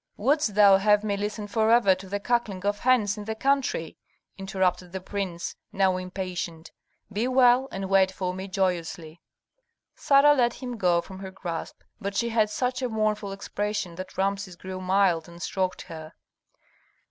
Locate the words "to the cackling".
1.93-2.65